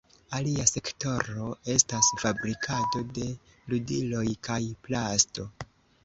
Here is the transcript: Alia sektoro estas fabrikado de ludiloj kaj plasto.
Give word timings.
Alia 0.35 0.63
sektoro 0.69 1.49
estas 1.73 2.07
fabrikado 2.21 3.01
de 3.17 3.25
ludiloj 3.73 4.23
kaj 4.49 4.57
plasto. 4.89 5.47